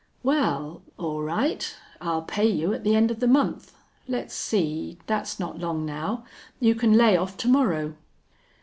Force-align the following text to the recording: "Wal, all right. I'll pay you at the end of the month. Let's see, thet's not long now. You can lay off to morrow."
"Wal, 0.23 0.81
all 0.97 1.21
right. 1.21 1.75
I'll 2.01 2.23
pay 2.23 2.47
you 2.47 2.73
at 2.73 2.83
the 2.83 2.95
end 2.95 3.11
of 3.11 3.19
the 3.19 3.27
month. 3.27 3.75
Let's 4.07 4.33
see, 4.33 4.97
thet's 5.05 5.39
not 5.39 5.59
long 5.59 5.85
now. 5.85 6.25
You 6.59 6.73
can 6.73 6.93
lay 6.93 7.15
off 7.15 7.37
to 7.37 7.47
morrow." 7.47 7.93